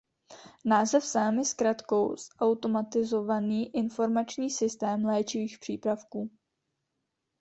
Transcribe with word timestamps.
Název 0.65 1.05
sám 1.05 1.37
je 1.39 1.45
zkratkou 1.45 2.15
z 2.15 2.29
Automatizovaný 2.39 3.75
Informační 3.75 4.49
Systém 4.49 5.05
Léčivých 5.05 5.59
Přípravků. 5.59 6.29